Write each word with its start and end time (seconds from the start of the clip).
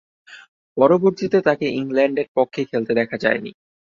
পরবর্তীতে 0.77 1.37
আর 1.39 1.45
তাকে 1.47 1.65
ইংল্যান্ডের 1.79 2.27
পক্ষে 2.37 2.61
খেলতে 2.69 2.91
দেখা 2.99 3.17
যায়নি। 3.17 3.51